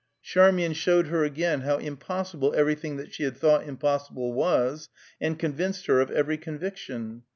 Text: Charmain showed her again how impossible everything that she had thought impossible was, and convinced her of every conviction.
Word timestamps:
Charmain 0.23 0.73
showed 0.73 1.09
her 1.09 1.23
again 1.23 1.61
how 1.61 1.77
impossible 1.77 2.55
everything 2.55 2.97
that 2.97 3.13
she 3.13 3.21
had 3.21 3.37
thought 3.37 3.67
impossible 3.67 4.33
was, 4.33 4.89
and 5.21 5.37
convinced 5.37 5.85
her 5.85 5.99
of 6.01 6.09
every 6.09 6.39
conviction. 6.39 7.21